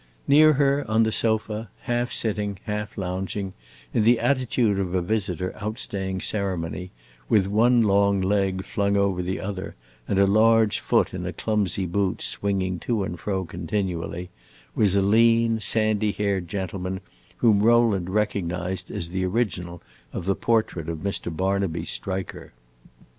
Near 0.27 0.53
her, 0.53 0.83
on 0.89 1.03
the 1.03 1.11
sofa, 1.11 1.69
half 1.83 2.11
sitting, 2.11 2.57
half 2.63 2.97
lounging, 2.97 3.53
in 3.93 4.01
the 4.03 4.19
attitude 4.19 4.79
of 4.79 4.95
a 4.95 4.99
visitor 5.03 5.53
outstaying 5.61 6.21
ceremony, 6.21 6.89
with 7.29 7.45
one 7.45 7.83
long 7.83 8.19
leg 8.19 8.63
flung 8.65 8.97
over 8.97 9.21
the 9.21 9.39
other 9.39 9.75
and 10.07 10.17
a 10.17 10.25
large 10.25 10.79
foot 10.79 11.13
in 11.13 11.27
a 11.27 11.31
clumsy 11.31 11.85
boot 11.85 12.23
swinging 12.23 12.79
to 12.79 13.03
and 13.03 13.19
fro 13.19 13.45
continually, 13.45 14.31
was 14.73 14.95
a 14.95 15.03
lean, 15.03 15.61
sandy 15.61 16.11
haired 16.11 16.47
gentleman 16.47 17.01
whom 17.37 17.61
Rowland 17.61 18.09
recognized 18.09 18.89
as 18.89 19.09
the 19.09 19.23
original 19.23 19.83
of 20.13 20.25
the 20.25 20.33
portrait 20.33 20.89
of 20.89 21.01
Mr. 21.01 21.31
Barnaby 21.37 21.85
Striker. 21.85 22.53